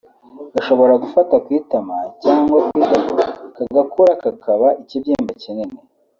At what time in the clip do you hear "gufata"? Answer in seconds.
1.03-1.35